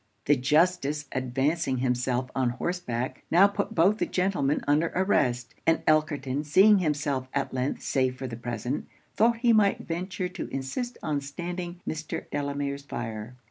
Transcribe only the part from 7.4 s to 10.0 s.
length safe for the present, thought he might